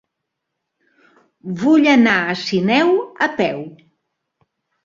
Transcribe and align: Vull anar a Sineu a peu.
Vull 1.59 1.89
anar 1.93 2.15
a 2.23 2.33
Sineu 2.47 2.91
a 3.27 3.31
peu. 3.43 3.63